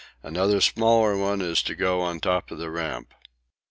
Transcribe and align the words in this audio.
Another 0.23 0.61
smaller 0.61 1.15
one 1.15 1.41
is 1.41 1.61
to 1.61 1.75
go 1.75 2.01
on 2.01 2.19
top 2.21 2.49
of 2.49 2.57
the 2.57 2.71
Ramp. 2.71 3.13